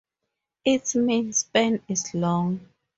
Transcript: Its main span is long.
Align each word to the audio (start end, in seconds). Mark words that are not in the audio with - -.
Its 0.65 0.95
main 0.95 1.31
span 1.31 1.83
is 1.87 2.15
long. 2.15 2.61